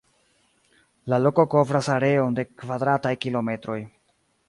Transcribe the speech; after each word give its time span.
La 1.13 1.19
loko 1.27 1.45
kovras 1.55 1.91
areon 1.99 2.41
de 2.41 2.49
kvadrataj 2.63 3.17
kilometroj. 3.27 3.81